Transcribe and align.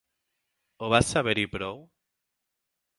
Ho 0.79 0.89
vas 0.95 1.11
saber 1.17 1.37
i 1.45 1.47
prou? 1.55 1.81